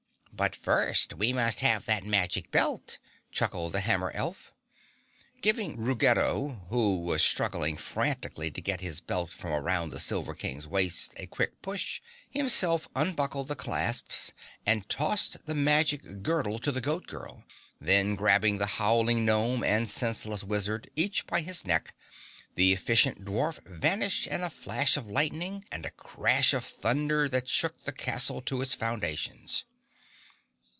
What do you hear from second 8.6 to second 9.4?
his belt